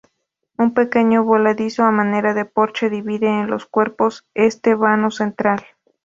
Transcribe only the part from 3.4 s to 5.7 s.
dos cuerpos este vano central.